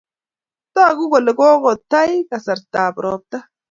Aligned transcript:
Taku 0.73 1.03
kole 1.11 1.31
kokotai 1.39 2.13
kasarta 2.29 2.77
ab 2.87 2.95
robta 3.03 3.37